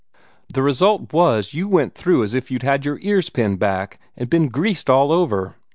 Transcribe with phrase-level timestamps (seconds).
[0.51, 4.27] The result was you went through as if you'd had your ears pinned back, and
[4.31, 5.53] been greased all over.